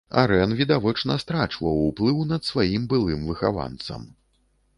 [0.21, 4.01] Арэн відавочна страчваў уплыў над сваім былым выхаванцам.